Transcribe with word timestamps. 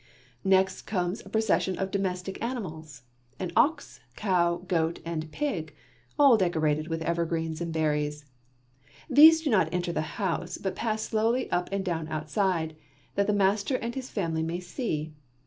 Next 0.43 0.87
comes 0.87 1.23
a 1.23 1.29
procession 1.29 1.77
of 1.77 1.91
domestic 1.91 2.41
animals, 2.41 3.03
an 3.37 3.51
ox, 3.55 3.99
cow, 4.15 4.57
goat, 4.67 4.99
and 5.05 5.31
pig, 5.31 5.75
all 6.17 6.37
decorated 6.37 6.87
with 6.87 7.03
evergreens 7.03 7.61
and 7.61 7.71
berries. 7.71 8.25
These 9.11 9.41
do 9.43 9.51
not 9.51 9.71
enter 9.71 9.91
the 9.93 10.01
house 10.17 10.57
but 10.57 10.75
pass 10.75 11.03
slowly 11.03 11.51
up 11.51 11.69
and 11.71 11.85
down 11.85 12.07
outside, 12.07 12.75
that 13.13 13.27
the 13.27 13.33
master 13.33 13.75
and 13.75 13.93
his 13.93 14.09
family 14.09 14.41
may 14.41 14.59
see. 14.59 15.13